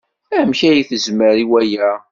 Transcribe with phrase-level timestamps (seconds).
[0.39, 1.91] Amek ay tezmer i waya?